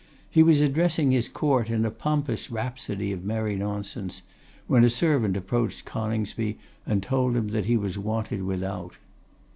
He 0.31 0.41
was 0.41 0.61
addressing 0.61 1.11
his 1.11 1.29
court 1.29 1.69
in 1.69 1.85
a 1.85 1.91
pompous 1.91 2.49
rhapsody 2.49 3.11
of 3.11 3.23
merry 3.23 3.55
nonsense, 3.55 4.23
when 4.65 4.83
a 4.83 4.89
servant 4.89 5.37
approached 5.37 5.85
Coningsby, 5.85 6.57
and 6.87 7.03
told 7.03 7.35
him 7.35 7.49
that 7.49 7.65
he 7.67 7.77
was 7.77 7.99
wanted 7.99 8.41
without. 8.41 8.93